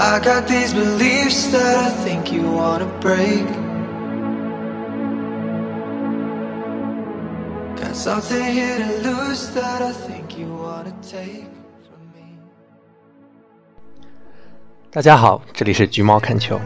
[0.00, 3.44] I got these beliefs that I think you wanna break.
[7.74, 11.48] Got something here to lose that I think you wanna take
[11.88, 12.38] from me.
[14.92, 16.60] 大家好，这里是橘猫看球。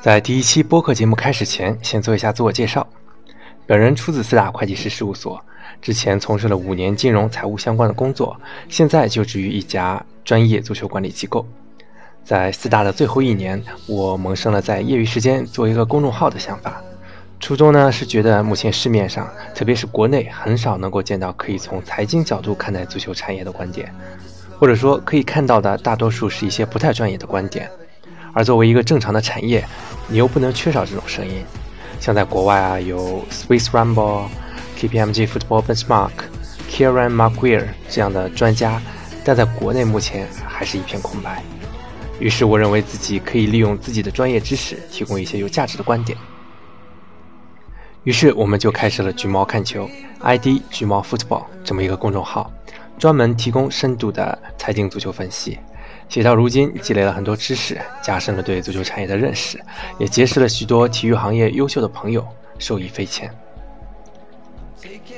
[0.00, 2.86] 在第一期播客节目开始前，先做一下自我介绍。
[3.66, 5.44] 本人出自四大会计师事务所，
[5.82, 11.44] 之前从事了五年金融财务相关的工作，现在就职于一家专业足球管理机构。
[12.24, 16.82] 在四大的最后一年，我萌生了在业余时间做一个公众号的想法。
[17.38, 23.92] 初衷呢是觉得目前市面上，特别是国内，很少能够见到可以从财经角度看待足球产业的观点，
[24.58, 27.70] 或者说可以看到的大多数是一些不太专业的观点。
[28.32, 29.62] 而作为一个正常的产业，
[30.08, 31.44] 你又不能缺少这种声音。
[32.00, 34.28] 像在国外啊，有 Swiss Ramble、
[34.78, 36.10] KPMG Football Benchmark、
[36.70, 38.80] Kieran Marquardt 这样的专家，
[39.22, 41.42] 但在国内目前还是一片空白。
[42.20, 46.16] 于是我认为自己可以利用自己的专业知识，提供一些有价值的观点。
[48.04, 49.88] 于是我们就开设了“橘猫看球
[50.20, 52.52] ”ID“ 橘猫 Football” 这么一个公众号，
[52.98, 55.58] 专门提供深度的财经足球分析。
[56.08, 59.58] 写到如今，积累了很多知识，加深了对足球产业的认识，
[59.98, 62.26] 也结识了许多体育行业优秀的朋友，
[62.58, 63.30] 受益匪浅。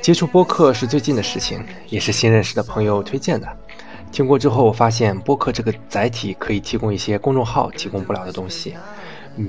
[0.01, 3.47] 接触播客是最近的事情，也是新认识的朋友推荐的。
[4.11, 8.75] 听过之后，我发现播客这个载体可以提供一些公众号提供不了的东西，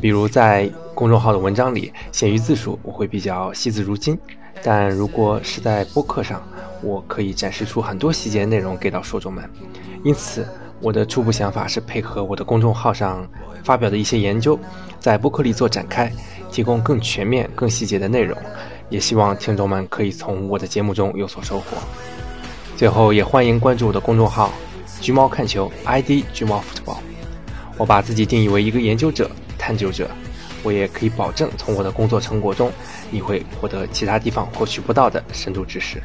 [0.01, 4.15] 比如在公众号的文章里，限于字数，我会比较惜字如金；
[4.63, 6.43] 但如果是在播客上，
[6.83, 9.49] 我可以展示出很多细节内容给到受众们。
[10.05, 10.47] 因此，
[10.81, 13.27] 我的初步想法是配合我的公众号上
[13.65, 14.59] 发表的一些研究，
[15.01, 16.13] 在播客里做展开，
[16.51, 18.37] 提供更全面、更细节的内容，
[18.91, 21.77] 也希望听众们可以从我的节目中有所收获。
[22.79, 24.53] 最后，也欢迎关注我的公众号
[25.03, 26.99] “橘猫看球 ”，ID“ 橘猫 football”。
[27.77, 30.09] 我把自己定义为一个研究者、探究者，
[30.63, 32.71] 我也可以保证，从我的工作成果中，
[33.11, 36.01] 你会获得其他地方获取不到的深度知识。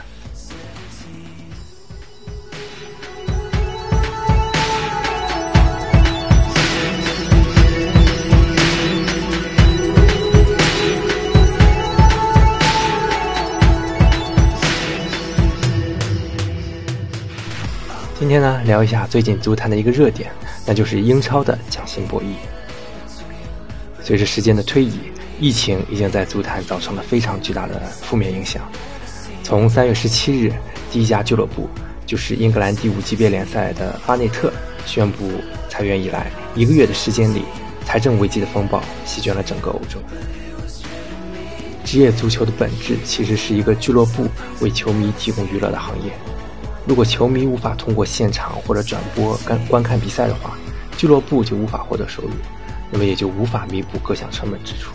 [18.34, 20.32] 今天呢，聊一下最近足坛的一个热点，
[20.66, 22.34] 那就是英超的奖薪博弈。
[24.02, 24.98] 随着时间的推移，
[25.40, 28.64] 疫情已经在足坛造成了非常巨大的负面影响。
[29.44, 30.52] 从三月十七日，
[30.92, 31.70] 第一家俱乐部
[32.08, 34.52] 就是英格兰第五级别联赛的巴内特
[34.84, 35.30] 宣布
[35.70, 37.44] 裁员以来，一个月的时间里，
[37.86, 40.00] 财政危机的风暴席卷了整个欧洲。
[41.86, 44.28] 职业足球的本质其实是一个俱乐部
[44.60, 46.12] 为球迷提供娱乐的行业。
[46.86, 50.58] 如果球迷无法通过现场或者转播观观看比赛的话，
[50.98, 52.32] 俱乐部就无法获得收入，
[52.92, 54.94] 那么也就无法弥补各项成本支出。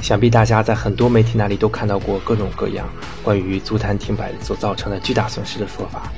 [0.00, 2.88] 想必大家在很多媒体那里都看到过各种各样
[3.24, 6.12] 关于足坛停摆所造成的巨大损失的说法，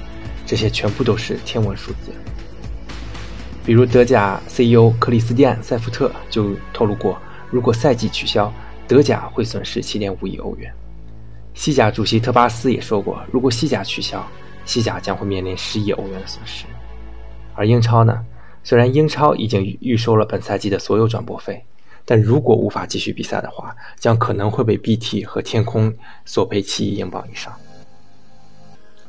[0.45, 2.13] 这些全部都是天文数字。
[3.65, 7.19] 比如德甲 CEO 克里斯蒂安·塞福特就透露过，
[7.51, 8.53] 如果赛季取消，
[8.87, 10.71] 德甲会损失7.5亿欧元。
[11.55, 14.27] 西甲主席特巴斯也说过，如果西甲取消，
[14.69, 16.67] 西甲将会面临十亿欧元的损失，
[17.55, 18.23] 而英超呢？
[18.63, 21.65] 虽然英超已经预收了本赛季的所有转播费，
[22.05, 25.91] 但如果无法继续比赛的话，将可能会被 BT 和天空
[26.27, 27.51] 索赔七亿英镑以上。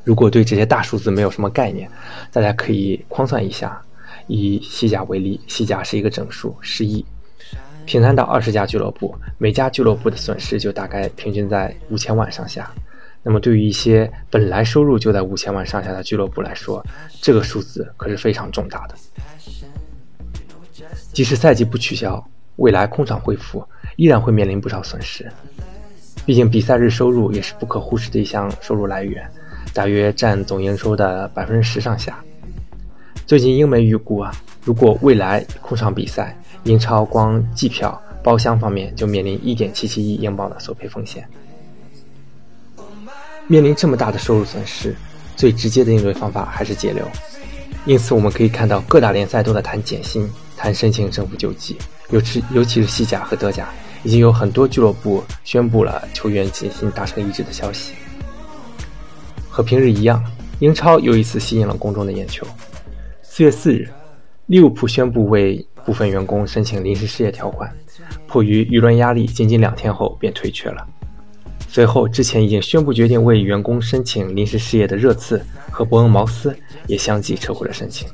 [0.06, 1.92] 如果对这些大数字没有什么概念，
[2.32, 3.82] 大家可以匡算一下。
[4.28, 7.06] 以西甲为例，西甲是一个整数，十亿，
[7.86, 12.72] 平摊到二十家俱乐部，每家俱乐部的损失就大概平均在五千万上下。
[13.22, 16.84] 那么，对于一些本来收入就在五千万上下的俱乐部来说，
[17.22, 18.96] 这个数字可是非常重大的。
[21.12, 22.24] 即使赛季不取消，
[22.56, 23.64] 未来空场恢复，
[23.98, 25.30] 依然会面临不少损失。
[26.26, 29.30] 毕竟，比赛日收入也是不可忽视的一项收入来源，
[29.74, 32.24] 大约占总营收的百分之十上下。
[33.26, 34.32] 最近，英媒预估啊，
[34.64, 41.28] 如果未来空场比赛，英超光季票、包厢方面就面临一点七七亿英镑的索赔风险。
[43.50, 44.96] 面临这么大的收入损失，
[45.36, 47.04] 最直接的应对方法还是节流。
[47.86, 51.76] 因此，我们可以看到各大联赛都在谈减薪、谈申请政府救济，
[52.12, 53.68] 尤其尤其是西甲和德甲，
[54.04, 57.94] 已经有很多俱乐部宣布了球员减薪达成一致的消息。
[59.50, 60.24] 和平日一样，
[60.60, 62.46] 英超又一次吸引了公众的眼球。
[63.24, 63.90] 四月四日，
[64.46, 67.74] 利物浦宣布为部分员工申请临时失业条款，
[68.28, 70.86] 迫于舆论压力，仅仅两天后便退却了。
[71.72, 75.40] 随后，之前已经宣布决定为员工申请临时失业的热刺
[75.70, 76.58] 和伯恩茅斯
[76.88, 78.08] 也相继撤回了申请。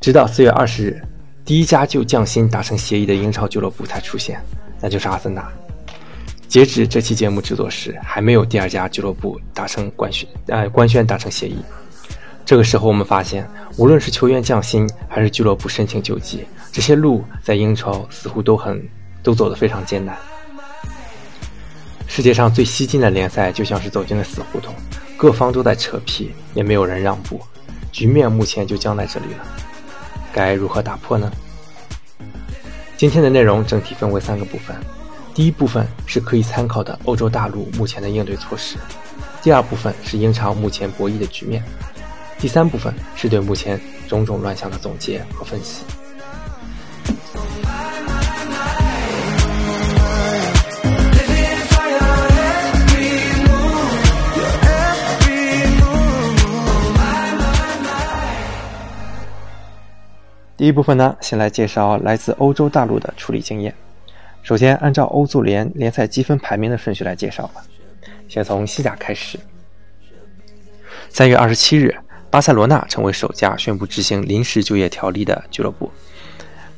[0.00, 1.02] 直到四月二十日，
[1.44, 4.40] 第一家就降薪达成协议的英超俱乐部才出现，
[4.80, 5.50] 那就是阿森纳。
[6.46, 11.56] 截止这期节目制作时，还没有第二家俱乐部达成官宣，呃，官宣达成协议。
[12.46, 13.46] 这个时候，我们发现，
[13.76, 18.80] 无论是球员降薪，还是俱乐部申请救济，这些路在英超似乎都很
[19.24, 20.16] 都走得非常艰难。
[22.08, 24.74] 世界上最吸金的联赛就像是走进了死胡同，
[25.16, 27.40] 各方都在扯皮，也没有人让步，
[27.92, 29.46] 局面目前就僵在这里了。
[30.32, 31.30] 该如何打破呢？
[32.96, 34.74] 今天的内容整体分为三个部分。
[35.32, 38.76] 第一部分是可以参考的欧洲大陆目前的应对措施，
[39.40, 41.62] 第二部分是英超目前博弈的局面，
[42.40, 45.84] 第三部分是对目前种种乱象的总结和分析。
[60.58, 63.72] 第一部分呢，先来介绍来自欧洲大陆的处理经验。
[64.42, 67.62] 首先，按照欧足联联赛积分排名的顺序来介绍吧。
[68.26, 69.38] 先从西甲开始。
[71.08, 71.96] 三月二十七日，
[72.28, 75.92] 巴塞罗那成为首家宣布执行临时就业条例的俱乐部。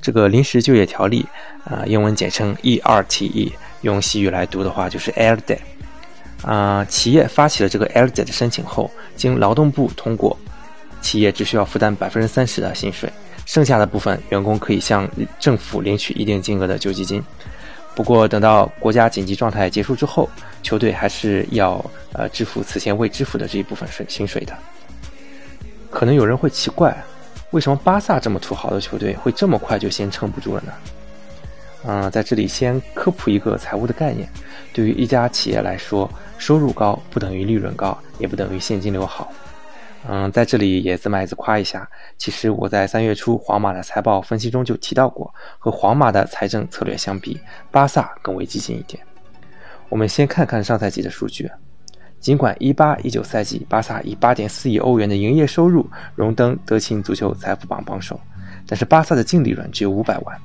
[0.02, 1.26] 这个临时就业条例，
[1.64, 3.50] 啊，英文简称 ERTE，
[3.80, 5.58] 用西语来读的话就是 ELDE。
[6.42, 10.36] 啊，企业发起了这个 ELDE 的申请后，经劳动部通过，
[11.00, 13.10] 企业只需要负担百分之三十的薪水，
[13.50, 15.10] 剩下的部分员工可以向
[15.40, 17.20] 政府领取一定金额的救济金。
[17.96, 20.30] 不过，等到国家紧急状态结束之后，
[20.62, 24.56] 球队还是要呃支付此前未支付的这一部分税薪水的。
[25.90, 26.96] 可能有人会奇怪，
[27.50, 30.72] 为什么巴萨这么土豪的球队会这么快就先撑不住了呢？
[31.86, 34.28] 嗯，在这里先科普一个财务的概念：
[34.72, 36.08] 对于一家企业来说，
[36.38, 39.32] 收入高不等于利润高，也不等于现金流好。
[40.08, 41.88] 嗯，在这里也自卖自夸一下。
[42.16, 47.38] 其实我在三月初皇马的财报分析中就提到过，和皇马的财政策略相比，
[47.70, 49.02] 巴萨更为激进一点。
[49.90, 51.50] 我们先看看上赛季的数据。
[52.18, 58.18] 尽管一八一九赛季巴萨以八点四亿欧元的营业收入荣登德勤足球财富榜榜首，
[58.66, 60.38] 但是巴萨的净利润只有五百万，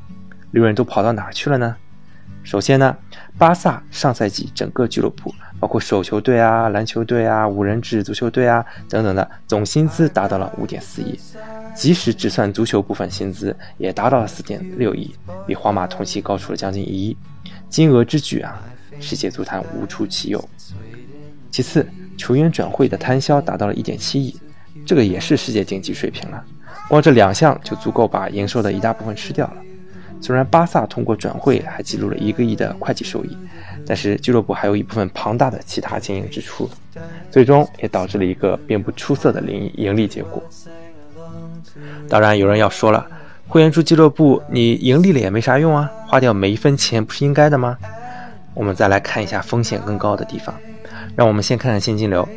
[0.52, 1.76] 利润都跑到哪儿去了呢？
[2.44, 2.96] 首先呢，
[3.38, 5.34] 巴萨上赛季整个俱乐部。
[5.60, 11.20] 包括手球队啊、篮球队啊、五人制足球队啊等等的总薪资达到了五点四亿，
[11.74, 15.16] 即使只算足球部分薪资，也达到了四点六亿，
[15.48, 17.18] 比皇马同期高出了将近一亿，
[17.70, 18.62] 金额之巨啊，
[19.00, 20.50] 世界足坛无出其右。
[21.50, 21.88] 其次，
[22.18, 24.38] 球员转会的摊销达到了一点七亿，
[24.86, 26.44] 这个也是世界顶级水平了，
[26.90, 29.58] 光这两项就足够把营收的一大部分吃掉了。
[30.22, 33.38] 虽然巴萨通过转会还记录了一个亿的会计收益，
[33.86, 36.70] 但是俱乐部还有一部分庞大的其他经营支出，
[37.30, 40.42] 最终也导致了一个并不出色的盈盈利结果。
[42.08, 43.06] 当然，有人要说了，
[43.48, 47.78] 会员制俱乐部你盈利了也没啥用啊，花掉每一分钱不是应该的吗？
[48.54, 50.56] 我们再来看一下风险更高的地方，
[51.16, 52.28] 让我们先看看现金流。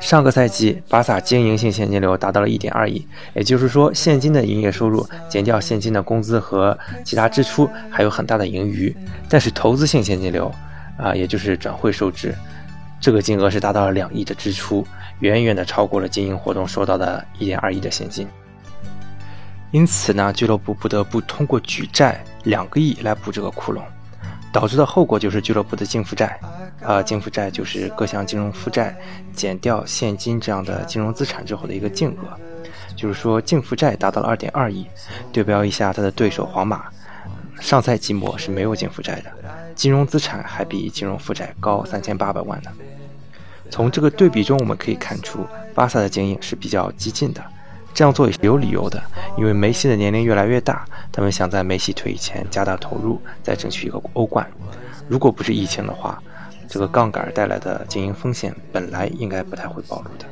[0.00, 8.96] 上个赛季，巴萨经营性现金流达到了一点二亿，也就是说，现金的营业收入减掉现金的工资和其他支出，还有很大的盈余。
[9.28, 10.50] 但是投资性现金流，
[11.02, 12.34] 啊，也就是转会收支，
[13.00, 14.86] 这个金额是达到了两亿的支出，
[15.20, 18.28] 远远的超过了经营活动收到的一点二亿的现金。
[19.70, 23.80] 因此呢，俱乐部不得不通过举债两个亿来补这个窟窿。
[24.52, 26.36] 导致的后果就是俱乐部的净负债，
[26.82, 28.96] 啊，净负债就是各项金融负债
[29.32, 32.36] 减掉现金这样的金融资产之后的一个净额，
[32.96, 34.84] 就是说净负债达到了二点二亿。
[35.30, 36.86] 对标一下他的对手皇马，
[37.60, 39.32] 上赛季末是没有净负债的，
[39.80, 42.70] 金融资产还比金融负债高三千八百万呢。
[43.70, 47.42] 从这个对比中，我们可以看出巴萨的经营是比较激进的。
[47.94, 49.02] 这样做也是有理由的，
[49.38, 54.46] 因为梅西的年龄越来越大，他们想在梅西退役前加大投入，再争取一个欧冠。
[55.08, 56.22] 如果不是疫情的话，
[56.68, 60.26] 这个杠杆带来的经营风险本来应该不太会暴露的。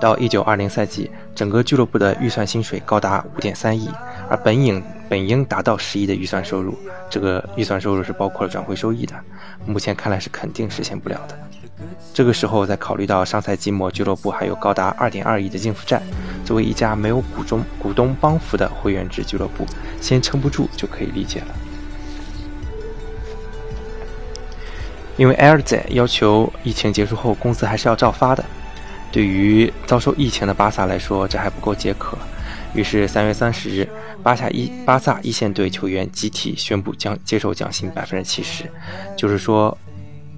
[0.00, 3.88] 到一九二零赛季，整个俱乐部的预算薪水高达五点三亿，
[4.28, 6.76] 而本应本应达到十亿的预算收入，
[7.08, 9.14] 这个预算收入是包括了转会收益的，
[9.64, 11.38] 目前看来是肯定实现不了的。
[12.12, 16.00] 这个时候再考虑到上赛季末俱乐部还有高达二点二亿的净负债，
[16.44, 19.66] 作为一家没有股中股东帮扶的会员制俱乐部，
[20.00, 21.46] 先撑不住就可以理解了。
[25.18, 28.44] 因为埃尔泽要求疫情结束后工资还是要照发的，
[29.10, 32.16] 对于遭受疫情的巴萨来说，这还不够解渴。
[32.74, 33.88] 于是三月三十日，
[34.22, 38.70] 巴萨一巴萨一线队球员集体宣布将接受降薪百分之七十，
[39.16, 39.76] 就是说，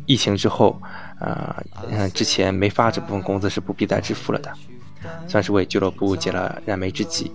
[0.06, 0.80] 疫情之后。
[1.20, 1.52] 呃，
[1.90, 4.52] 嗯，之前没发这部分工资是不必再支付了的。
[5.26, 7.32] 算是为俱乐部解了燃眉之急。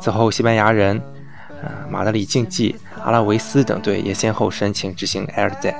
[0.00, 0.98] 此后，西班牙人、
[1.62, 5.74] 呃马德里竞技、阿拉维斯等队也先后申请执行 Air Z，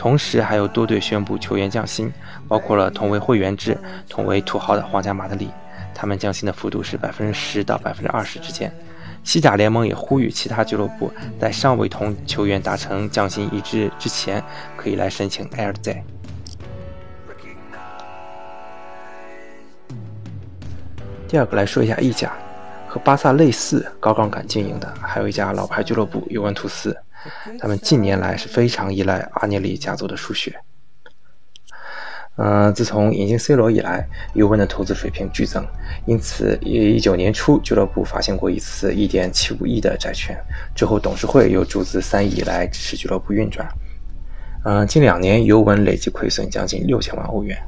[0.00, 2.10] 同时还有多队宣布球员降薪，
[2.48, 3.76] 包括了同为会员制、
[4.08, 5.50] 同为土豪的皇家马德里，
[5.94, 8.72] 他们降薪的幅度是百分之十到百分之二十之间。
[9.24, 14.42] 西甲联盟也呼吁其他俱乐部在尚未同球员达成降薪一致之前，
[14.74, 16.02] 可以来申请 Air Z。
[21.28, 22.32] 第二个来说一下意甲，
[22.88, 26.96] 和巴萨类似高杠杆经营的，还有一家老牌俱乐部尤文图斯，
[27.58, 30.58] 他们近年来是非常依赖阿涅利家族的输血。
[32.36, 35.66] 嗯，自从引进 C 罗以来，尤文的投资水平剧增，
[36.06, 40.38] 因此一九年初俱乐部发行过一次1.75亿的债券，
[40.74, 43.68] 之后董事会又注资3亿来支持俱乐部运转。
[44.64, 47.58] 嗯，近两年尤文累计亏损将近六千万欧元。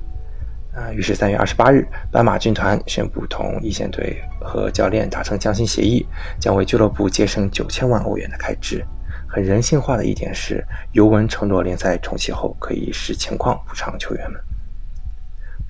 [0.75, 6.07] 啊，于是三月二十八日，斑马军团宣布同一线队和教练达成降薪协议，
[6.41, 8.83] 将为俱乐部节省九千万欧元的开支。
[9.35, 10.63] 很人性化的一点是，
[10.93, 14.39] 尤文承诺联赛重启后可以视情况补偿球员们。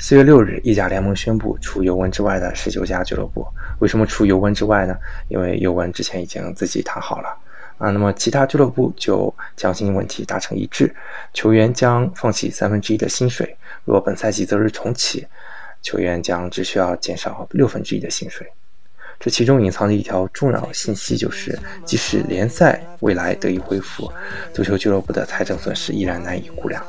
[0.00, 3.47] 四月六日，意甲联盟宣布除尤文之外的十九家俱乐部。
[3.78, 4.97] 为什么除尤文之外呢？
[5.28, 7.28] 因为尤文之前已经自己谈好了。
[7.78, 10.92] 啊，那么其他俱乐部就降薪问题达成一致，
[11.33, 13.57] 球员将放弃三分之一的薪水。
[13.85, 15.25] 若本赛季择日重启，
[15.83, 18.45] 球员将只需要减少六分之一的薪水。
[19.23, 24.11] 这其中隐藏着一条重要信息，就是即使联赛未来得以恢复，
[24.52, 26.85] 足球俱乐部的财政损失依然难以估量。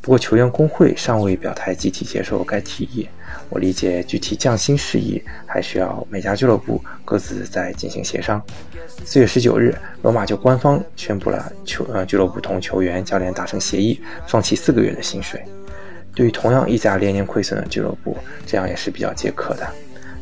[0.00, 3.08] 不过，球员工会尚未表态集体接受该提议。
[3.48, 8.40] 我理解，具体降薪事宜还需要每家俱乐部各自再进行协商。
[9.04, 15.42] 四月十九日，罗马就官方宣布了球呃俱乐部同球员、教练达成协议，放弃四个月的薪水。
[16.14, 18.16] 对于同样一家连年亏损的俱乐部，
[18.46, 19.68] 这样也是比较解渴的。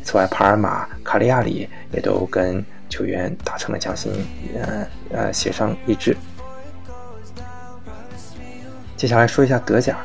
[0.09, 4.11] 此外，帕尔马、卡利亚里也都跟球员达成了降薪
[4.55, 6.17] 呃呃协商一致。
[8.97, 9.99] 接下来说一下德甲，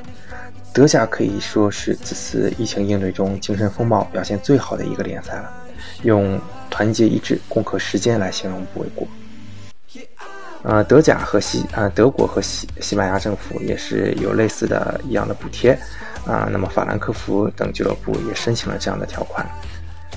[0.74, 5.50] 德甲可以说是此次疫情应对中精神风貌表现最好的一个联赛了，
[6.02, 6.38] 用。
[6.70, 9.06] 团结一致、共克时艰来形容不为过。
[10.64, 15.78] 呃，德甲和西呃德国和西西班牙政府也是有类似的一样的补贴
[16.26, 16.48] 啊。
[16.50, 19.46] 那么法兰克福等俱乐部也申请了这样的条款。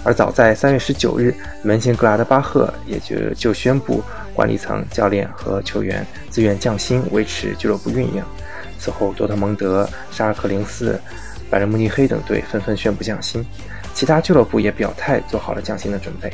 [0.07, 4.01] 而早在三月十九日，门兴格拉德巴赫也就就宣布，
[4.33, 8.23] 管理层、教练和球员自愿降薪维持俱乐部运营。
[8.79, 10.97] 此后，多特蒙德、沙尔克零四、
[11.49, 13.45] 拜仁慕尼黑等队纷纷宣布降薪。
[13.93, 16.31] 其他俱乐部也表态做好了降薪的准备。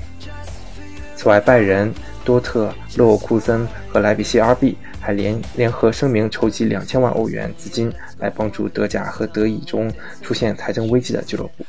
[1.16, 1.92] 此外，拜仁、
[2.24, 11.66] 多特、勒沃库森和莱比锡 RB 还联联合声明筹集两千万欧元资金，来帮助德甲和德乙中出现财政危机的俱乐部。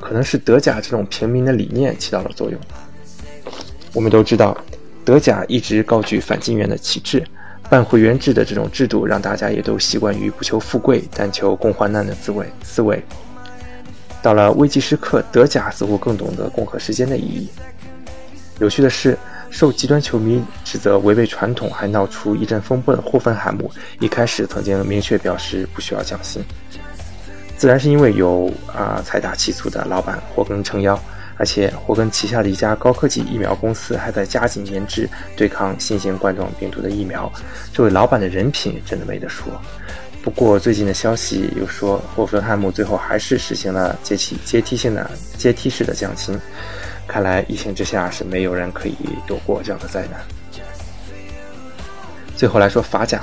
[0.00, 2.60] 可能是德甲这种平民的理念起到了作用。
[3.92, 4.56] 我们都知道，
[5.04, 7.24] 德甲一直高举反金元的旗帜，
[7.68, 13.02] 办会员制的这种制度让大家也都习惯于不求富贵，但求共患难的滋味思维。
[14.20, 17.48] 到了危急时刻，德甲似乎更懂得共克时艰的意义。
[18.58, 19.16] 有趣的是，
[19.48, 26.44] 受极端球迷指责违背传统，还闹出一阵风波的霍芬海姆，一开始曾经明确表示不需要降薪，
[27.58, 30.96] 自然是因为有啊财大气粗的老板霍根撑腰，
[31.36, 37.30] 而且霍根旗下的一家高科技疫苗公司还在加紧研制对抗新型冠状病毒的疫苗，
[37.72, 39.48] 这位老板的人品真的没得说。
[40.22, 46.38] 不过，最近的消息又说，霍芬汉姆最后还是实行了阶梯阶梯性的阶梯式的降薪。
[47.08, 48.94] 看来疫情之下是没有人可以
[49.26, 50.20] 躲过这样的灾难。
[52.36, 53.20] 最后来说法甲，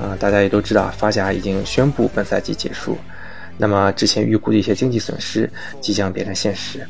[0.00, 2.96] 啊，大家也都知道，法甲已经宣布本赛季结束。
[3.60, 5.48] 那么之前预估的一些经济损失
[5.82, 6.80] 即将变成现实。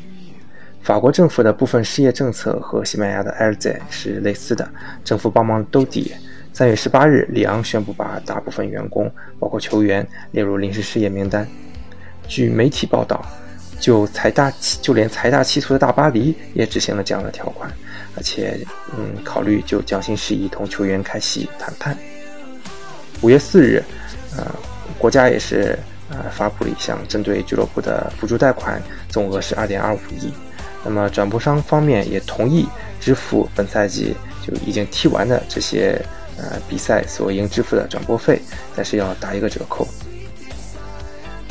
[0.81, 4.67] 法国政府的部分失业政策和西班牙的 L Z 是类似的，
[5.03, 6.13] 政府帮忙兜底。
[6.53, 11.47] 三月十八日，里昂宣布把大部分员工，包括球员，列入临时失业名单。
[12.27, 13.23] 据媒体报道，
[13.79, 17.71] 就财大气，就连财大气粗的大巴黎也执行了这样的条款，
[18.15, 18.57] 而且，
[18.97, 21.97] 嗯，考虑就降薪事宜同球员开启谈判。
[23.21, 23.83] 五月四日，
[24.35, 24.45] 呃，
[24.97, 25.77] 国家也是
[26.11, 30.31] 呃发布了一项针对俱乐部的补助贷款，总额是二点二五亿。
[30.83, 32.67] 那么转播商方面也同意
[32.99, 34.15] 支付本赛季
[34.45, 35.99] 就已经踢完的这些。
[36.37, 38.41] 呃，比赛所应支付的转播费，
[38.75, 39.87] 但是要打一个折扣。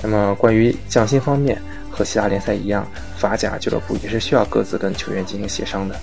[0.03, 1.61] 那么，关于降薪方面，
[1.93, 2.85] 和其他联赛一样，
[3.17, 5.95] 法甲俱乐部也是需要各自跟球员进行协商的。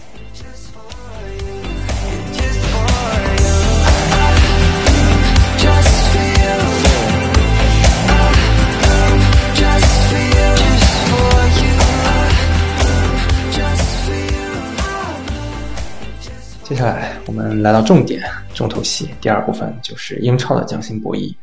[17.27, 21.35] 我们来到重点重头戏，第二部分就是英超的降薪博弈。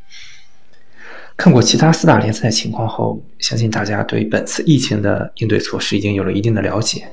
[1.37, 7.07] 看过其他四大联赛情况后，相信大家对本次疫情的应对措施已经有了一定的了解。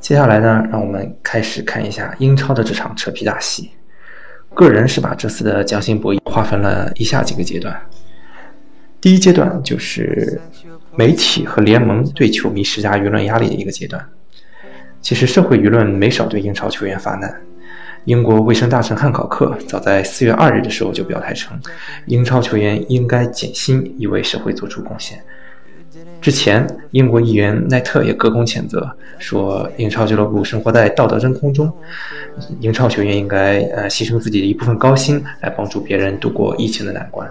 [0.00, 3.70] 接下来呢，让我们开始看一下英超的这场扯皮大戏。
[4.54, 7.78] 个人是把这次的降薪博弈划分了以下几个阶段。
[8.98, 10.40] 第一阶段就是
[10.96, 14.02] 媒体和联盟对球迷施加舆论压力的一个阶段。
[15.02, 17.38] 其实社会舆论没少对英超球员发难。
[18.06, 21.58] 英国卫生大臣汉考克早在四月二日的时候就表态称，
[22.06, 25.20] 英超球员应该减薪以为社会做出贡献。
[26.20, 31.72] 之前，英国议员奈特也隔空谴责，说英超俱乐部生活在道德真空中，
[32.60, 37.28] 英超球员应该呃牺牲自己的一部分高薪来帮助别人度过疫情的难关。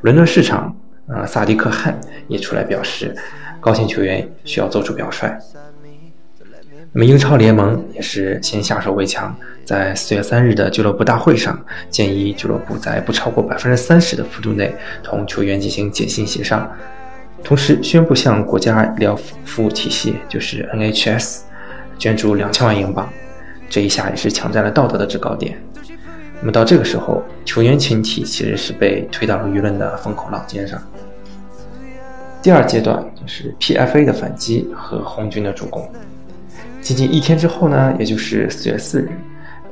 [0.00, 0.74] 伦敦市场
[1.06, 1.96] 呃萨迪克汗
[2.26, 3.14] 也出来表示，
[3.60, 5.32] 高薪球员需要做出表率。
[6.92, 11.58] 那么，英超联盟也是先下手为强，在四月三日的俱乐部大会上，
[11.90, 16.68] 建议俱乐部在不超过百分之三十的幅度内同球员进行减薪协商，
[17.44, 19.14] 同时宣布向国家医疗
[19.44, 21.40] 服务体系，就是 NHS，
[21.98, 23.08] 捐助两千万英镑。
[23.68, 25.60] 这一下也是抢占了道德的制高点。
[26.40, 30.82] 那么到这个时候，球员群体其实是被推到了舆论的风口浪尖上。
[32.40, 35.86] 第二阶段就是 PFA 的反击和红军的助攻。
[36.80, 39.10] 仅仅一天之后呢，也就是四月四日，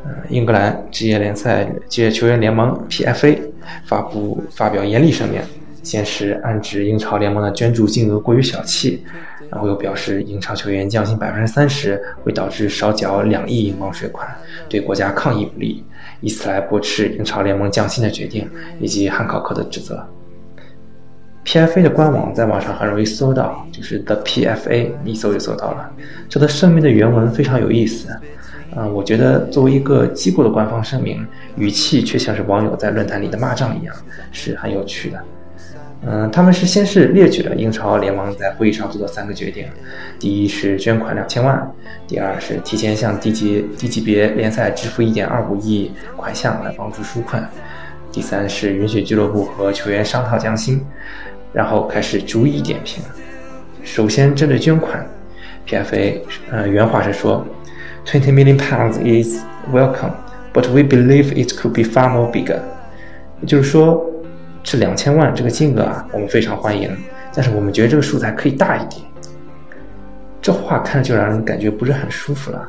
[0.04, 3.38] 呃，英格兰职业联赛职业球员联盟 PFA
[3.84, 5.40] 发布发表严厉声明，
[5.82, 9.02] 先是暗指英超联盟的捐助金额过于小气，
[9.50, 14.28] 然后又表示英超球员降薪百分之三十会导致少缴两亿英镑税款，
[14.68, 15.82] 对国家抗疫不利，
[16.20, 18.46] 以此来驳斥英超联盟降薪的决定
[18.78, 20.06] 以及汉考克的指责。
[21.46, 25.88] PFA 的官网在网上很容易搜到，就是 The PFA，一搜就搜到了。
[26.28, 28.08] 这个声明的原文非常有意思，
[28.76, 31.24] 嗯，我觉得作为一个机构的官方声明，
[31.56, 33.94] 语气却像是网友在论坛里的骂仗一样，
[34.32, 35.18] 是很有趣的。
[36.04, 39.66] 嗯，他们是先是列举了英超联盟在会议上做的三个决定：
[40.18, 41.72] 第一是捐款两千万，
[42.08, 47.40] 第二是提前向低级低级别联赛支付一点二五亿款项来帮助纾困，
[48.10, 50.84] 第三是允许俱乐部和球员商讨降薪。
[51.56, 53.02] 然后开始逐一点评。
[53.82, 55.06] 首先针对捐款
[55.66, 57.42] ，PFA 呃原话是说
[58.04, 59.42] ，twenty million pounds is
[59.72, 60.12] welcome,
[60.52, 62.58] but we believe it could be far more bigger。
[63.46, 64.04] 就是说，
[64.62, 66.94] 这两千万这个金额啊，我们非常欢迎，
[67.34, 69.00] 但是我们觉得这个数字还可以大一点。
[70.42, 72.68] 这话看着就让人感觉不是很舒服了。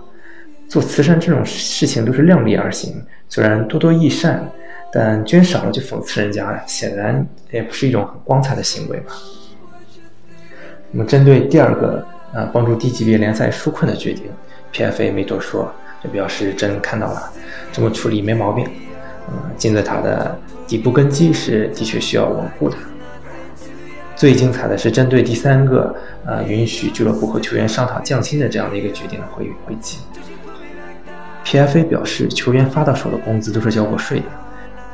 [0.69, 2.95] 做慈善这种事情都是量力而行，
[3.27, 4.49] 虽然多多益善。
[4.91, 9.13] 但捐少了就讽刺人家，显然也不是一种很光彩的行为吧。
[10.91, 14.23] 那么针对第二个呃帮助低级别联赛纾困的决定
[14.73, 15.71] ，PFA 没多说，
[16.03, 17.31] 就表示真看到了，
[17.73, 18.65] 这么处理没毛病。
[19.29, 22.77] 嗯，金字塔的底部根基是的确需要稳固的。
[24.15, 25.93] 最精彩的是针对第三个
[26.25, 29.97] 呃允许俱乐部和球员商讨降薪的这样的一个决定的回回击
[31.45, 34.25] ，PFA 表示球员发到手的工资都是交过税的。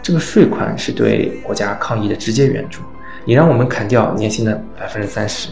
[0.04, 2.82] 这个税款是对国家抗疫的直接援助，
[3.24, 5.50] 你让我们砍掉年薪的百分之三十，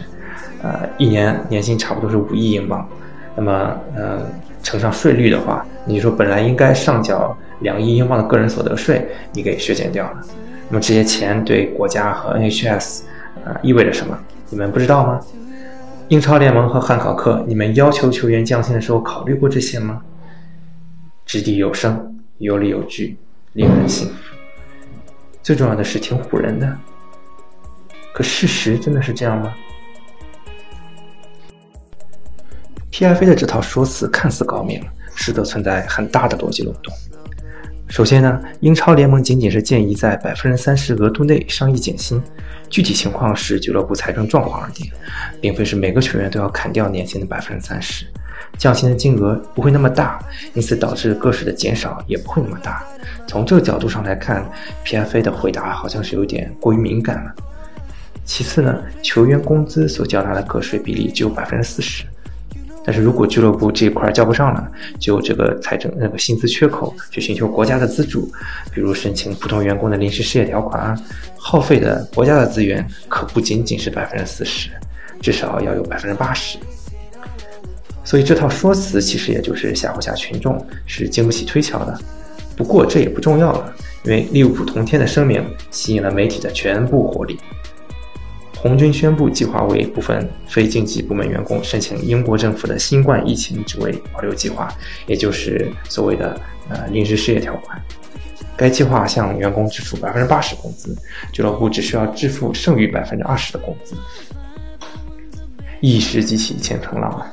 [0.62, 2.86] 呃，一年年薪差不多是五亿英镑，
[3.34, 4.30] 那么呃
[4.62, 10.20] 乘上税率的话，你说本来应该上缴两亿英镑的个人所得税，你给削减掉了，
[10.68, 13.00] 那么这些钱对国家和 NHS，
[13.44, 14.18] 呃意味着什么？
[14.50, 15.18] 你们不知道吗？
[16.08, 20.02] 英超联盟和汉考克，你们要求球员降薪的时候考虑过这些吗？
[21.24, 23.16] 掷地有声，有理有据，
[23.54, 24.14] 令人信服。
[25.42, 26.78] 最重要的是挺唬人的，
[28.14, 29.52] 可事实真的是这样吗
[32.92, 34.80] ？PFA 的这套说辞看似高明，
[35.16, 36.94] 实则存在很大的逻辑漏洞。
[37.88, 42.22] 首先呢，英超联盟仅仅是建议在百分之三十额度内商议减薪，
[42.70, 44.90] 具体情况视俱乐部财政状况而定，
[45.40, 48.06] 并非是每个球员都要砍掉年薪的百分之三十。
[48.58, 50.18] 降薪的金额不会那么大，
[50.54, 52.84] 因此导致个税的减少也不会那么大。
[53.26, 54.48] 从这个角度上来看
[54.84, 57.34] ，PFA 的回答好像是有点过于敏感了。
[58.24, 62.04] 其次呢，球员工资所缴纳的个税比例只有百分之四十，
[62.84, 68.30] 但是如果俱乐部这一块交不上了，就这个财政那个薪资缺口去寻求国家的资助，
[68.72, 70.96] 比如申请普通员工的临时失业条款啊，
[71.36, 74.70] 耗费的国家的资源可不仅仅是百分之四十，
[75.20, 76.58] 至少要有百分之八十。
[78.04, 81.98] 所以这套说辞其实也就是吓唬吓群众，是经不起推敲的。
[82.56, 87.38] 不过这也不重要了，因为利物浦同天的声明吸引了媒体的全部火力。
[88.58, 94.72] 红军宣布计划为部分非竞技部门员工申请英国政府的新冠疫情职位保留计划，
[95.06, 97.80] 也就是所谓的呃临时失业条款。
[98.56, 100.94] 该计划向员工支付百分之八十工资，
[101.32, 103.96] 俱乐部只需要支付剩余百分之二十的工资。
[105.80, 107.26] 一时激起千层浪啊！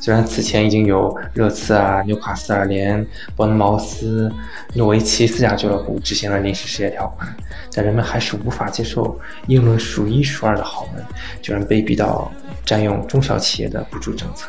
[0.00, 4.32] 虽然此前已经有热刺啊、纽卡斯尔联、伯恩茅斯、
[4.74, 7.28] 诺维奇四家俱乐部执行了临时失业条款，
[7.74, 11.04] 但人们还是无法接受英伦数一数二的豪门
[11.42, 12.32] 居然被逼到
[12.64, 14.48] 占用中小企业的补助政策。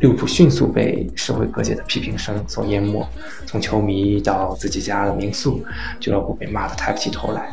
[0.00, 3.06] 利物浦迅速被社会各界的批评声所淹没，
[3.46, 5.64] 从球迷到自己家的民宿，
[6.00, 7.52] 俱乐部被骂得抬不起头来。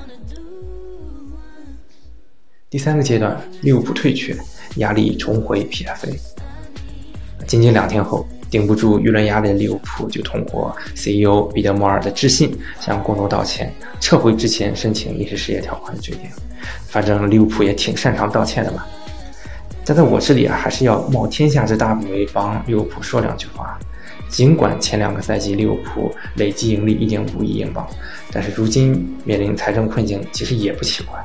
[2.72, 4.36] 第三个阶段，利物浦退却，
[4.78, 6.31] 压力重回 PFA。
[7.52, 16.22] 仅仅两天后，顶不住舆论压力的利物浦就通过 CEO 彼得·摩尔的致信向公众道歉，撤回之前申请临时失业条款的决定。
[16.88, 18.86] 反正利物浦也挺擅长道歉的嘛。
[19.84, 23.78] 但在我这里啊，还是要冒天下之大不韪帮利物浦说两句话。
[24.30, 27.86] 尽管前两个赛季利物浦累计盈利一点五亿英镑，
[28.32, 31.22] 但是如今面临财政困境，其实也不奇怪。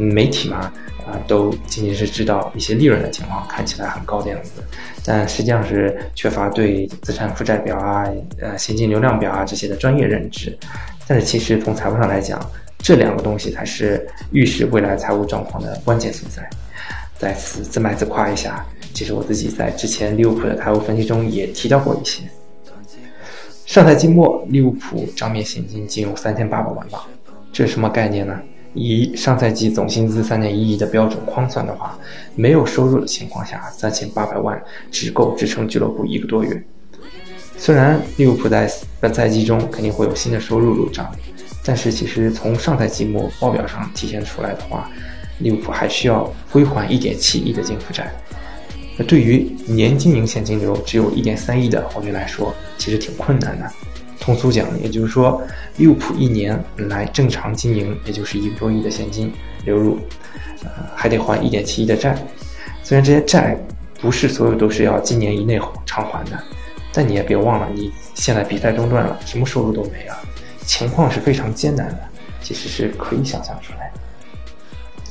[0.00, 0.72] 媒体嘛，
[1.06, 4.62] 啊，都仅仅是知道一些利润的情况，看起来很高的样子，
[5.04, 8.04] 但实际上是缺乏对资产负债表啊、
[8.40, 10.56] 呃现金流量表啊这些的专业认知。
[11.06, 12.40] 但是其实从财务上来讲，
[12.78, 16.48] 这两个东西才是预示未来财务状况的关键所在。
[17.18, 22.22] 在此自卖自夸一下，其实我自己在之前利物浦的财务分析中也提到过一些。
[23.66, 27.02] 上赛季末，利物浦账面现金仅有三千八百万镑，
[27.52, 28.40] 这是什么概念呢？
[28.74, 31.98] 以上赛季总薪资三点一亿的标准框算的话，
[32.36, 36.62] 没有收入的情况下，三千八百万只够支撑俱乐部一个多月。
[37.58, 41.10] 虽然利物浦在本赛季中肯定会有新的收入入账，
[41.64, 44.88] 但是其实从上赛季末报表上体现出来的话，
[45.40, 48.10] 利物浦还需要归还1.7亿的净负债，
[48.96, 53.70] 那对于年经营现金流只有一点三亿的红军来说，其实挺困难的。
[54.20, 55.42] 通俗讲，也就是说，
[55.78, 59.32] 利物浦一年来正常经营，也就是一个多亿的现金
[59.64, 59.98] 流入，
[60.62, 62.16] 呃，还得还1.7亿的债。
[62.84, 63.56] 虽然这些债
[63.98, 66.38] 不是所有都是要今年以内偿还的，
[66.92, 70.16] 但你也别忘了，你现在比赛中断了，什么收入都没了，
[70.66, 71.98] 情况是非常艰难的，
[72.42, 73.90] 其实是可以想象出来。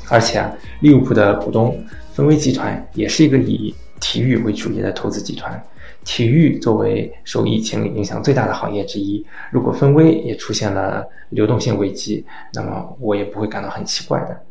[0.07, 5.61] 而且啊，利物浦的股东芬威集团也是一个以体育为主业的投资集团。
[6.09, 14.41] 体育作为受疫情影响最大的行业之一，如果分威也出现了流动性危机，那么我也不会感到很奇怪的。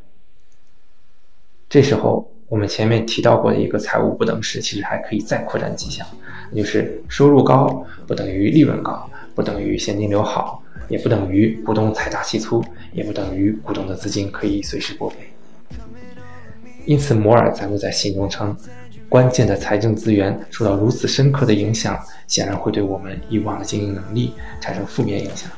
[1.69, 6.07] 这时候，我们前面提到过的一个财务不等式，其实还可以再扩展几项，
[6.53, 15.17] 那就是收入高不等于利润高，不等于现金流好，也不等于股东财大气粗，也不等于股东的资金可以随时拨备。
[16.87, 18.57] 因此，摩尔才会在信中称，
[19.09, 25.51] 关键的财政资源受到如此深刻的影响，显然会对我们以往的经营能力产生负面影响。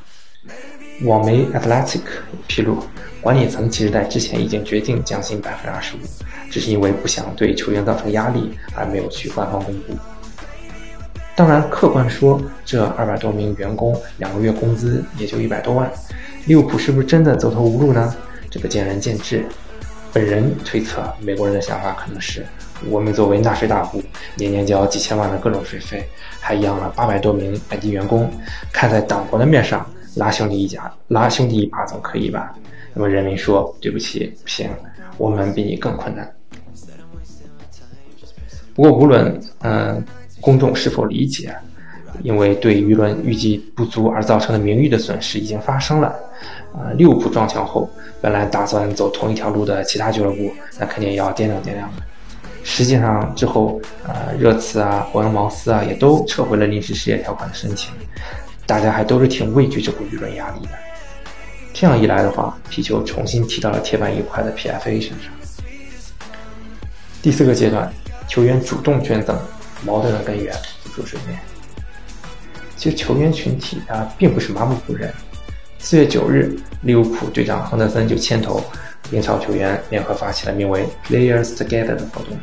[1.02, 2.02] 网媒 Athletic
[2.46, 2.78] 披露，
[3.20, 6.00] 管理层其实在之前已经决定降薪百分之二十五，
[6.48, 9.94] 只是因为不想对球员造成压力而没有去官方公布。
[11.34, 15.90] 当然，客观说，这二百多名员工两个月工资也就一百多万，
[16.46, 18.14] 利物浦是不是真的走投无路呢？
[18.48, 19.44] 这个见仁见智。
[20.12, 22.44] 本人推测，美国人的想法可能是：
[22.88, 24.02] 我们作为纳税大户，
[24.36, 26.08] 年年交几千万的各种税费，
[26.40, 28.30] 还养了八百多名本地员工，
[28.72, 32.54] 看在党国的面上，拉兄弟一家，拉兄弟一把总可以吧？
[32.94, 34.70] 那么人民说：对不起，不行，
[35.18, 36.28] 我们比你更困难。
[38.74, 40.02] 不过无论嗯
[40.40, 41.54] 公众是否理解，
[42.22, 46.14] 因为对舆论预计不足而造成的名誉的损失已经发生了。
[46.72, 47.90] 啊，利物浦撞墙后，
[48.20, 52.02] 本来打算走同一条路的其他俱乐部，那肯定也要掂量掂量的。
[52.62, 57.92] 实际上之后，呃，热刺啊、伯恩茅斯啊，也都撤回了临时失业条款的申请。
[58.66, 60.72] 大家还都是挺畏惧这股舆论压力的。
[61.72, 65.32] 这样一来的话，皮球重新踢到了铁板一块的 PFA 身上。
[67.22, 67.92] 第四个阶段，
[68.28, 69.36] 球员主动捐赠，
[69.84, 71.38] 矛盾的根源浮出水面。
[72.76, 75.12] 其实球员群体啊，并不是麻木不仁。
[75.78, 78.62] 四月九日，利物浦队长亨德森就牵头
[79.10, 82.36] 英超球员联合发起了名为 “Players Together” 的活动。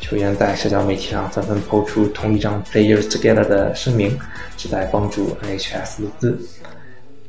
[0.00, 4.16] 球员在社交媒体上纷纷抛出同一张 “Players Together” 的声明，
[4.56, 6.38] 旨在帮助 NHS 募资。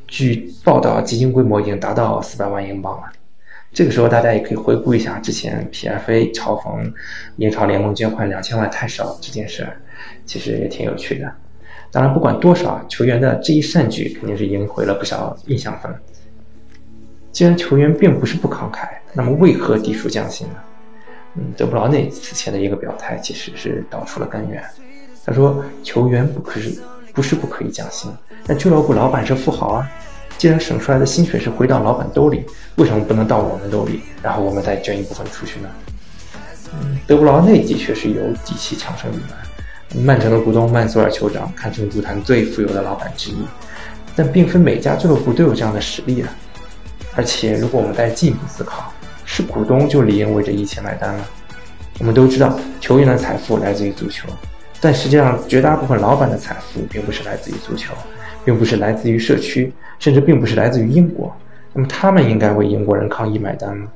[0.08, 3.08] 据报道，基金规模已经达到四百万英镑了。
[3.74, 6.94] 这个时候，大家也可以回顾一下之前 PFA 嘲讽
[7.38, 9.68] 英超联盟捐款两千万太少这件事，
[10.26, 11.32] 其实也挺有趣的。
[11.92, 15.94] 当然，不管多少，球员的这一善举肯定是赢回了不少印象分。
[17.38, 20.56] 既然球员并不是不慷慨，那么为何提出降薪呢？
[21.36, 24.64] 嗯，德布劳内此前的一个表态其实是道出了根源。
[25.24, 26.76] 他说，球员不可是
[27.14, 28.12] 不是不可以降薪，
[28.48, 29.88] 但俱乐部老板是富豪啊，
[30.36, 32.44] 既然省出来的薪水是回到老板兜里，
[32.78, 35.70] 为什么不能到我们兜里，然后我们再捐一部分出去呢？
[36.74, 43.36] 嗯，德布劳内的确是有底气强盛的，曼城的股东曼索尔酋长堪称足坛最富有的老板之一，
[44.16, 46.36] 但并非每家俱乐部都有这样的实力啊。
[47.18, 48.94] 而且，如果我们再进一步思考，
[49.26, 51.28] 是股东就理应为这一切买单了。
[52.00, 54.30] 我们都知道，球员的财富来自于足球，
[54.80, 57.92] 但实际上，绝大部分老板的财富并不是来自于足球，
[58.46, 61.36] 并不是来自于社区，甚至并不是来自于英国。
[61.74, 63.92] 那么，他们应该为英国人抗议买单吗？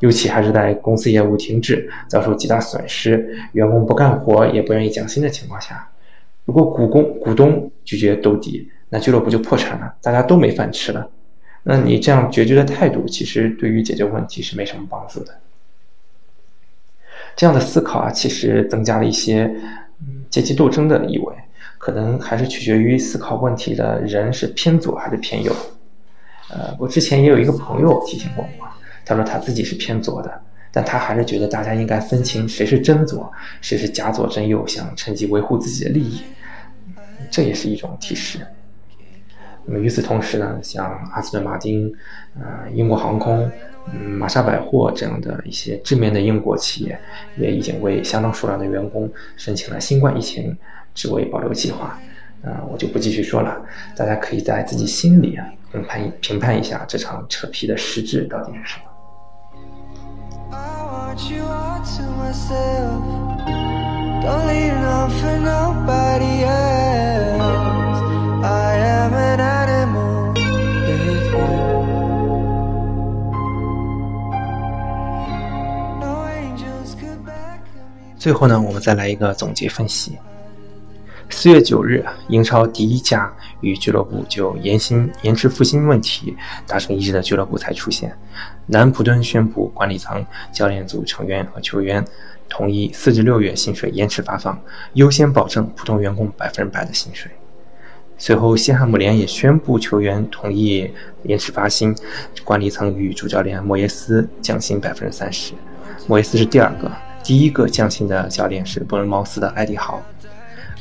[0.00, 5.88] 尤其还是在公司业务停滞、遭受极大损失、员工不干活也不愿意降薪的情况下，
[6.46, 11.08] 如果股东股东拒绝兜底，那俱乐部就破产了，大家都没饭吃了。
[11.62, 15.38] 那你这样决绝的态度，其实对于解决问题是没什么帮助的。
[17.36, 19.50] 这样的思考啊，其实增加了一些
[20.30, 21.34] 阶级斗争的意味，
[21.78, 25.54] 可能还是取决于思考问题的人是偏左还是偏右。
[26.50, 28.66] 呃，我之前也有一个朋友提醒过我，
[29.04, 30.42] 他说他自己是偏左的，
[30.72, 36.22] 但他还是觉得大家应该分清谁是真左，谁是假左真右，想趁机维护自己的利益，
[37.30, 38.40] 这也是一种提示。
[39.64, 41.92] 那么与此同时呢，像阿斯顿马丁、
[42.38, 43.50] 呃英国航空、
[43.92, 46.98] 嗯玛莎百货这样的一些知名的英国企业，
[47.38, 50.56] 也已经为相当数量的员工申请了新冠疫情
[50.94, 51.98] 职位保留计划。
[52.42, 53.60] 啊，我就不继续说了，
[53.94, 58.84] 大家可以在自己心里啊评判评判一下这场扯皮的实质到底是什么。
[78.20, 80.18] 最后呢，我们再来一个总结分析。
[81.30, 88.14] 四月九日，英超第一家与俱乐部就延薪延迟付薪问题达成一致的俱乐部才出现。
[88.66, 92.04] 南普敦宣布，管理层、教练组成员和球员
[92.46, 94.60] 同意四至六月薪水延迟发放，
[94.92, 97.30] 优先保证普通员工百分之百的薪水。
[98.18, 101.96] 随后，西汉姆联也宣布球员同意延迟发薪，
[102.44, 105.54] 管理层与主教练莫耶斯降薪百分之三十。
[106.06, 107.09] 莫耶斯是第二个。
[107.22, 110.02] 第一个降薪的教练是伯恩茅斯的艾迪豪，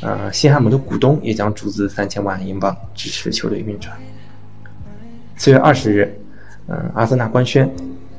[0.02, 3.96] 呃，西汉姆的股东也将注资三千万英镑支持球队运转。
[5.36, 6.20] 四月二十日，
[6.68, 7.70] 嗯，阿森纳官宣，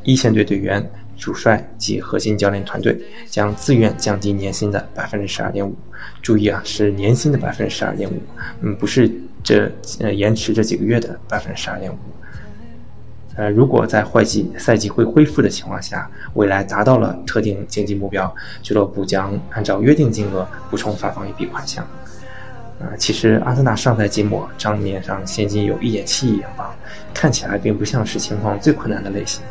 [0.05, 5.75] 一线队队员、主帅及核心教练团队将自愿降低年薪的百分之十二点五。
[6.23, 8.15] 注意啊，是年薪的百分之十二点五，
[8.61, 9.11] 嗯，不是
[9.43, 11.97] 这呃延迟这几个月的百分之十二点五。
[13.37, 21.87] 呃，如果在会季赛季会恢复的情况下，未来达到了特定经济目标，俱乐部将按照约定金额补充发放一笔款项。
[22.81, 26.75] 呃，其实阿森纳上赛季末账面上现金有一点七亿英镑，
[27.15, 29.43] 看起来并不像是情况最困难的类型，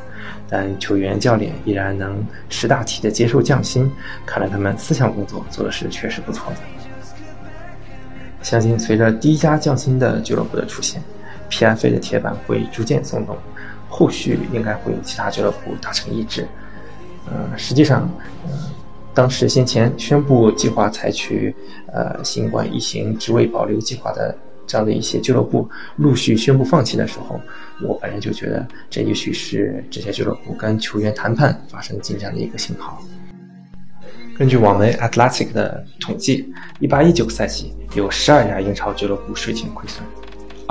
[0.49, 3.89] 但球员教练依然能识大体的接受降薪，
[4.25, 6.57] 看来他们思想工作做的是确实不错的。
[8.41, 11.01] 相信随着第一家降薪的俱乐部的出现
[11.49, 13.37] ，PFA 的铁板会逐渐松动。
[13.89, 16.47] 后续应该会有其他俱乐部达成一致。
[17.25, 18.09] 呃，实际上，
[18.45, 18.51] 呃，
[19.13, 21.53] 当时先前宣布计划采取
[21.91, 27.39] 呃新冠疫情职位保留计划的这样的一些俱乐部陆续宣布放弃的时候，
[27.81, 33.01] 我本人就觉得这也许是这些俱乐部跟球员谈判发生进展的一个信号。
[34.37, 40.01] 根据网媒 Athletic 的统计，一八一九赛季有十二家英超俱乐部税前亏损。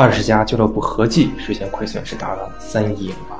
[0.00, 3.36] 二十家俱乐部合计实现亏损是达到三亿英镑。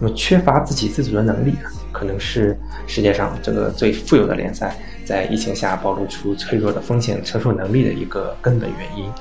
[0.00, 1.56] 那么，缺乏自给自足的能力，
[1.92, 9.12] 可能是世界上这个最富有的联赛在疫情下暴露出脆弱的风险承受能力的一个根本原因。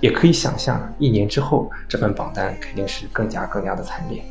[0.00, 4.22] 也可以想象，一年之后这份榜单肯定是更加更加的惨烈。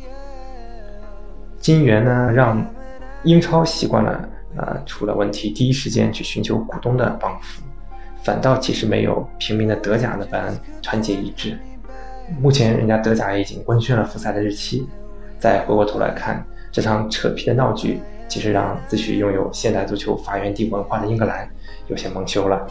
[1.59, 2.65] 金元呢，让
[3.23, 7.61] 英超习惯了，呃，出了问题第一时间去寻求股东的帮扶。
[8.23, 11.57] 反倒其实没有平民的德甲那般团结一致。
[12.39, 14.87] 目前人家德甲已经官宣了复赛的日期，
[15.39, 21.49] 再回过头来看这场扯皮的闹剧，其实让自诩拥有现代足球发源地文化的英格兰
[21.87, 22.67] 有些蒙羞了。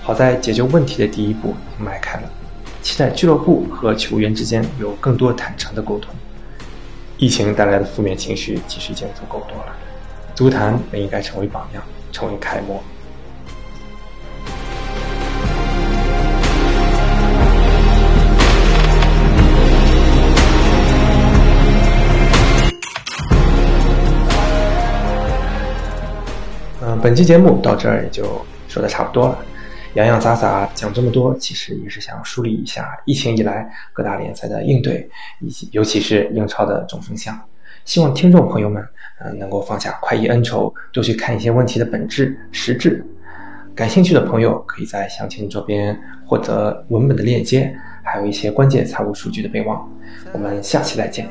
[0.00, 2.30] 好在解决问题的第一步迈开了，
[2.80, 6.14] 期待俱乐部和球员之间有更多坦诚的沟通。
[7.18, 9.76] 疫情带来的负面情绪其实已经足够多了，
[10.34, 12.82] 足坛本应该成为榜样，成为楷模。
[27.06, 28.24] 本期节目到这儿也就
[28.66, 29.38] 说的差不多了。
[29.94, 37.40] 洋洋洒洒讲这么多，其实也是想梳理一下疫情以来各大联赛的应对，以及尤其是英超的总风向。
[37.84, 38.84] 希望听众朋友们，
[39.20, 43.06] 嗯，能够放下快意恩仇，多去看一些问题的本质实质。
[43.72, 49.88] 感兴趣的朋友可以在详情这边获得文本的链接，还有一些关键财务数据的备忘。
[50.32, 51.28] 我们下期再见。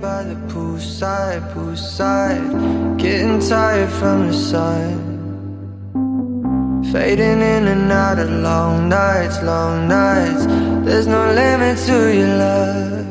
[0.00, 4.94] By the poolside, poolside, getting tired from the sun.
[6.92, 10.46] Fading in and out of long nights, long nights.
[10.86, 13.06] There's no limit to your love.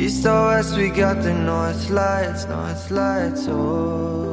[0.00, 3.48] East or west, we got the north lights, north lights.
[3.48, 4.27] Oh.